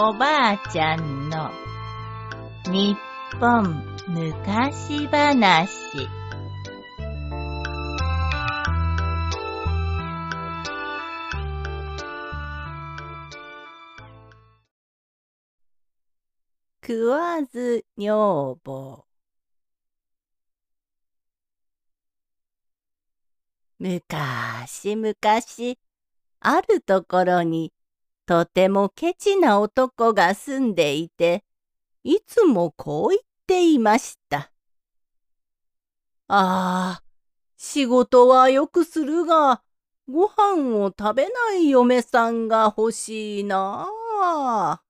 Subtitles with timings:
[0.00, 1.50] おばあちゃんの
[2.66, 2.96] 日
[3.40, 5.68] 本昔話。
[16.80, 19.04] 食わず女房。
[23.80, 25.76] むかしむかし
[26.38, 27.72] あるところに
[28.28, 31.44] とてもケチな男が住んでいて
[32.04, 34.52] いつもこう言っていました。
[36.26, 37.02] ああ、
[37.56, 39.62] 仕事はよくするが、
[40.06, 43.88] ご飯を食べない嫁さんが欲しいな
[44.20, 44.82] あ。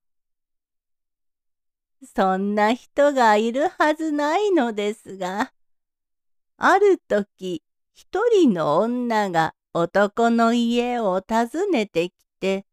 [2.13, 5.53] そんな人がいるはずないのですが、
[6.57, 7.63] ある時
[7.95, 12.68] 一人の女が男の家を訪ねてきて、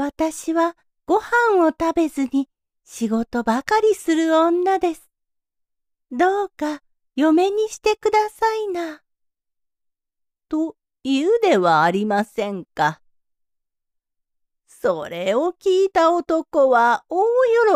[0.00, 2.48] 私はご飯を食べずに
[2.84, 5.10] 仕事ばかりする女です。
[6.12, 6.82] どうか
[7.16, 9.02] 嫁にしてくださいな。
[10.48, 13.00] と言うではありませんか。
[14.68, 17.24] それを聞いた男は大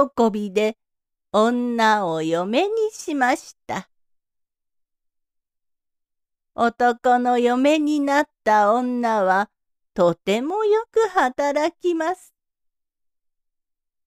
[0.07, 0.79] 喜びで
[1.33, 3.89] 女を嫁にしました。
[6.55, 9.51] 男の嫁になった女は
[9.95, 12.35] とてもよく働きます。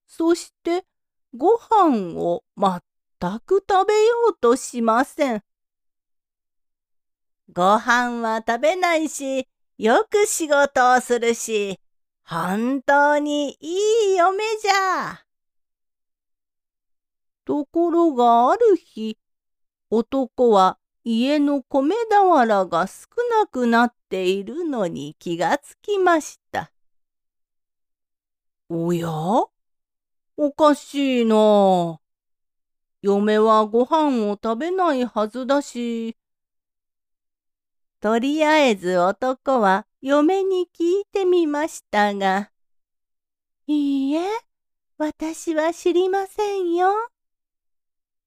[0.07, 0.85] そして
[1.35, 5.43] ご飯を全く食べようとしません。
[7.51, 9.47] ご飯は食べないし、
[9.77, 11.79] よく仕事をするし、
[12.23, 15.25] 本当にいい嫁じゃ。
[17.45, 19.19] ところがある日、
[19.91, 23.07] 男は家の米俵が少
[23.39, 26.71] なくなっているのに気がつきました。
[28.69, 29.07] おや？
[30.35, 31.99] おかしいな。
[33.03, 36.17] 嫁はご飯を食べないはずだし。
[38.01, 42.49] とりあえず男は嫁に聞いてみましたが、
[43.67, 44.23] いいえ、
[44.97, 46.89] 私は知りませんよ。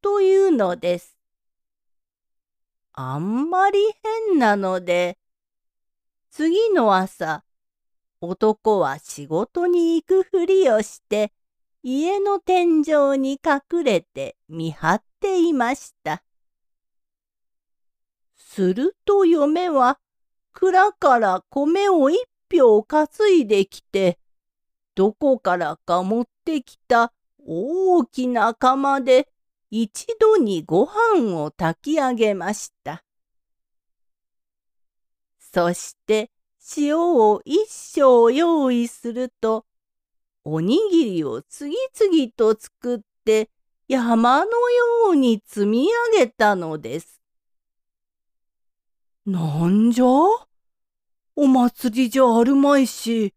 [0.00, 1.17] というのです。
[3.00, 3.78] あんまり
[4.28, 5.18] 変なので、
[6.32, 7.44] 次の朝、
[8.20, 11.32] 男は仕事に行くふりをして、
[11.84, 16.24] 家の天井に隠れて見張っていました。
[18.36, 20.00] すると嫁は
[20.52, 22.18] 蔵から米を一
[22.52, 24.18] 票担いできて、
[24.96, 27.12] どこからか持ってきた
[27.46, 29.28] 大きな釜で
[29.70, 33.04] 一度にご飯を炊き上げました。
[35.38, 36.30] そして
[36.76, 39.66] 塩を一升用意すると、
[40.44, 43.50] おにぎりを次々と作って
[43.88, 47.20] 山のように積み上げたのです。
[49.26, 50.04] なんじゃ？
[51.36, 53.34] お祭りじゃあるまいし、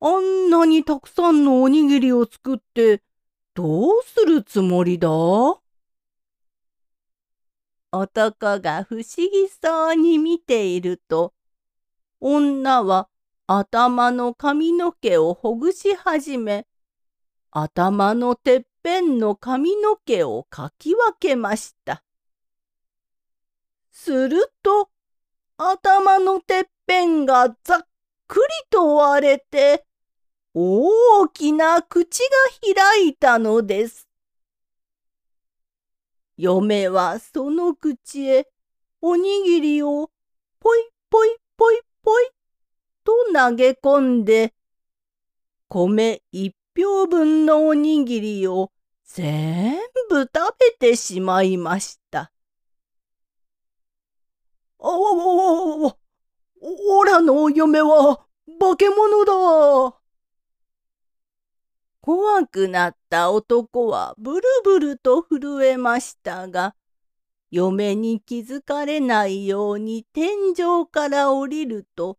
[0.00, 3.02] あんなにたくさんのおにぎりを作って
[3.58, 5.08] どうするつもりだ？
[7.90, 11.34] 男が不思議そうに見ていると、
[12.20, 13.08] 女は
[13.48, 16.68] 頭の髪の毛をほぐし始め、
[17.50, 22.04] 頭のてっぺんの髪の毛をかき分けました。
[23.90, 24.88] すると、
[25.56, 27.80] 頭のてっぺんがざっ
[28.28, 29.84] くりと割れて、
[30.60, 34.08] 大きな口が開いたのです。
[36.36, 38.48] 嫁はその口へ
[39.00, 40.10] おにぎりを
[40.58, 42.28] ぽいぽいぽいぽい
[43.04, 44.52] と投げ込んで、
[45.68, 48.72] 米一票分のおにぎりを
[49.04, 49.78] 全
[50.10, 52.32] 部食べてしまいました。
[54.80, 55.96] あわわわわわ、
[56.60, 58.26] おらの嫁は
[58.58, 59.97] 化け物だ。
[62.08, 66.74] 怖くなった男はブルブルと震えましたが、
[67.50, 72.16] 嫁に気づかれないように天井から降りると、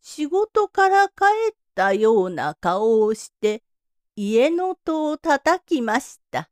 [0.00, 1.12] 仕事から帰
[1.52, 3.62] ったような顔をして
[4.16, 6.48] 家の戸を叩きました。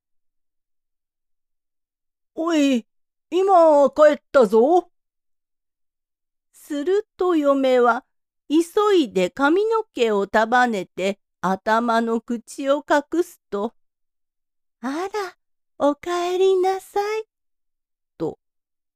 [2.34, 2.86] おい、
[3.30, 4.90] 今帰ったぞ。
[6.52, 8.04] すると嫁は
[8.50, 13.72] 急いで髪の毛を束ねて頭の口を隠すと、
[14.80, 15.36] あら、
[15.78, 17.24] おかえりなさい。
[18.16, 18.40] と、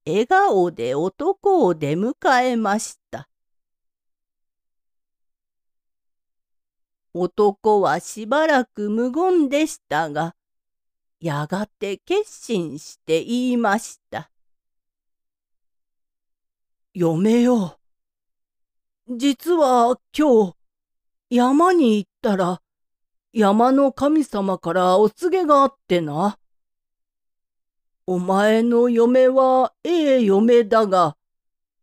[0.05, 3.29] 笑顔で男を出迎えました。
[7.15, 10.35] 男はしばらく無言でしたが、
[11.21, 14.31] やがて決心して言いました。
[16.95, 17.79] 嫁よ。
[19.09, 20.57] 実は今日、
[21.31, 22.63] 山に行ったら、
[23.33, 26.39] 山の神様からお告げがあってな。
[28.07, 31.17] お前の嫁はええ嫁だが、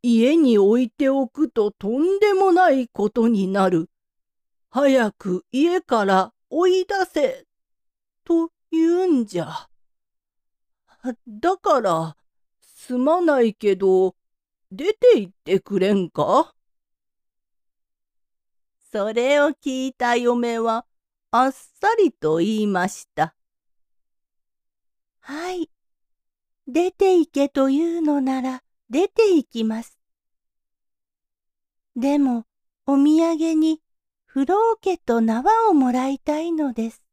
[0.01, 3.89] 家に置いておくととんでもないことになる。
[4.69, 7.45] 早く家から追い出せ、
[8.23, 9.67] と言うんじゃ。
[11.27, 12.15] だから、
[12.61, 14.15] すまないけど、
[14.71, 16.53] 出て行ってくれんか？
[18.91, 20.85] それを聞いた嫁は
[21.31, 23.35] あっさりと言いました。
[25.19, 25.69] はい。
[26.67, 29.99] 出て行けというのなら出て行きます。
[31.95, 32.45] でも、
[32.87, 33.81] お土産に、
[34.25, 37.03] 風呂桶と縄をもらいたいのです。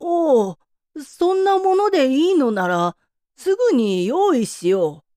[0.00, 0.58] おお、
[1.02, 2.96] そんなものでいいのなら、
[3.36, 5.11] すぐに用意しよう。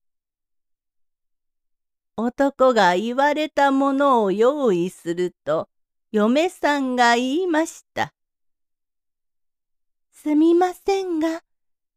[2.18, 5.68] 男が言われたものを用意すると、
[6.12, 8.14] 嫁さんが言いました。
[10.12, 11.42] すみませんが、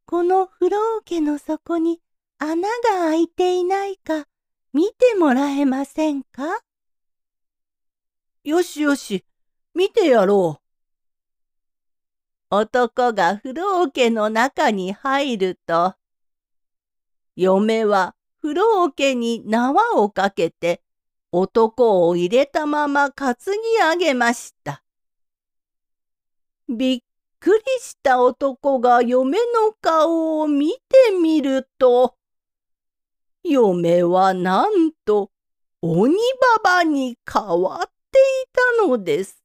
[0.05, 2.01] この風呂桶の底に
[2.37, 2.67] 穴が
[3.05, 4.25] 開いていないか
[4.73, 6.59] 見てもらえませんか？
[8.43, 9.23] よしよし、
[9.73, 10.59] 見てやろ
[12.51, 12.55] う。
[12.55, 15.95] 男が風呂桶の中に入ると、
[17.35, 20.81] 嫁は風呂桶に縄をかけて
[21.31, 23.51] 男を入れたまま担ぎ
[23.81, 24.83] 上げました。
[26.67, 27.01] びっ
[27.39, 30.79] くりした男が嫁の顔を見て
[31.21, 32.15] みると、
[33.43, 35.31] 嫁はなんと
[35.81, 36.13] 鬼
[36.63, 39.43] ババに変わっていたのです。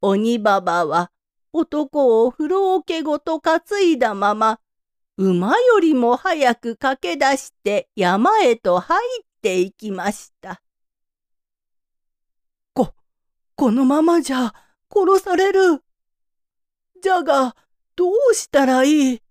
[0.00, 1.10] 鬼ババは
[1.52, 4.60] 男を風呂桶ごと担いだまま、
[5.20, 10.62] 馬よりも早く駆け出して山へと入っていきました。
[12.72, 12.94] こ、
[13.56, 14.54] このままじゃ
[14.88, 15.82] 殺される。
[17.02, 17.56] じゃが、
[17.96, 19.22] どうしたらいい？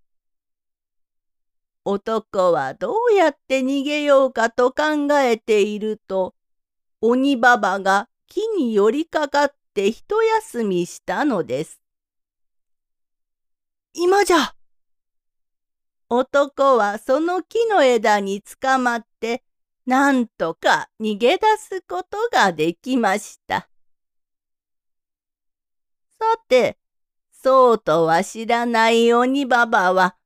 [1.86, 6.34] 男はどうやって逃げようかと考えていると、
[7.00, 11.80] 鬼ババが木に寄りかかって一休みしたのです。
[13.94, 14.52] 今じゃ
[16.10, 19.44] 男はその木の枝につかまって、
[19.86, 23.68] なんとか逃げ出すことができました。
[26.18, 26.78] さて、
[27.30, 30.16] そうとは知らない鬼ババは、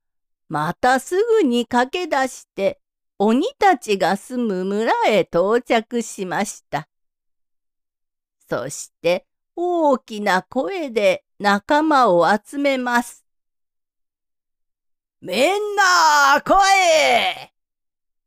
[0.48, 2.80] またすぐに駆け出して、
[3.18, 6.88] 鬼たちが住む村へ到着しました。
[8.48, 13.21] そして大きな声で仲間を集めます。
[15.24, 16.52] みんな来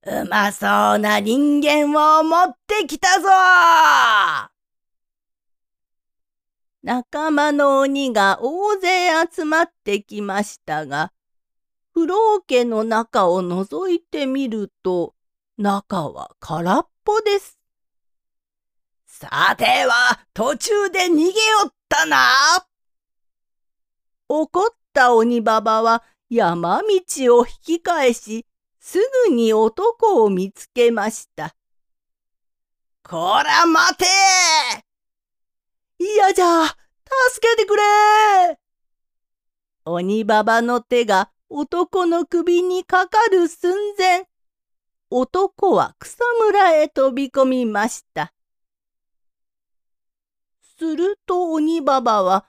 [0.07, 3.27] いうまそうな人間を持ってきたぞ
[6.83, 11.11] 仲間の鬼が大勢集まってきましたが、
[11.93, 15.15] 風呂桶の中を覗いてみると、
[15.57, 17.59] 中は空っぽです。
[19.05, 21.31] さては途中で逃げよ
[21.67, 22.17] ったな。
[24.29, 28.45] 怒った鬼ババは山道を引き返し、
[28.79, 31.55] すぐに男を見つけました。
[33.03, 34.05] こら待て
[35.99, 36.75] 嫌じゃ助
[37.47, 38.57] けてくれ
[39.85, 44.27] 鬼ババの手が男の首にかかる寸前、
[45.11, 48.33] 男は草むらへ飛び込みました。
[50.77, 52.45] すると鬼ババは、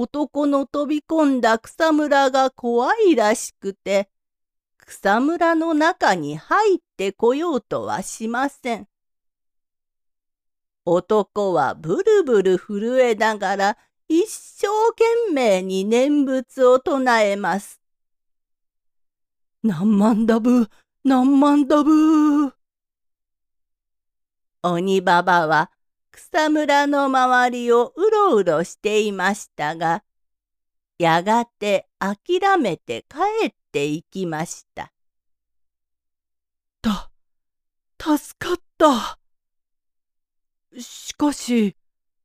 [0.00, 4.08] 男の飛び込んだ草むらが怖いらしくて、
[4.78, 8.86] 草むらの中に入ってこようとはしません。
[10.84, 17.80] 男はブルブル震えながら一生懸命に念仏を唱えます。
[19.64, 20.70] 何万ダブ、
[21.02, 22.54] 何万ダブ。
[24.62, 25.72] 鬼ババは
[26.18, 30.02] 草むらの周りをうろうろしていましたが、
[30.98, 34.92] やがて諦めて帰っていきました。
[36.82, 37.08] た、
[38.18, 39.20] 助かった。
[40.80, 41.76] しかし、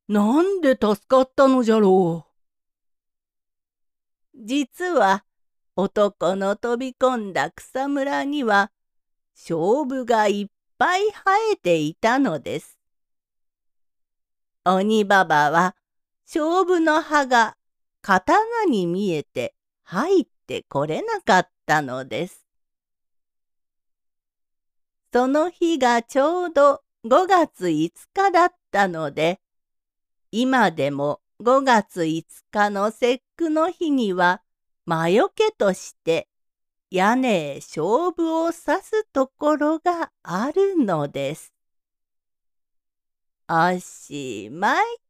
[0.08, 2.34] なんで助かったのじゃろう。
[4.44, 5.24] 実は、
[5.76, 8.72] 男の飛び込んだ草むらには、
[9.36, 10.46] 勝負がいっ
[10.80, 12.73] ぱい生えていたのです。
[14.65, 15.75] 鬼ババは
[16.25, 17.58] 勝負の葉が
[18.01, 19.53] 刀に見えて
[19.84, 22.46] 入ってこれなかったのです。
[25.12, 29.41] その日がちょうど5月5日だったので、
[30.32, 34.41] 今でも5月5日の節句の日には
[34.86, 36.29] 魔除けとして
[36.89, 41.52] 屋根へ勝負を刺すところがあるのです。
[43.48, 45.02] おしまい。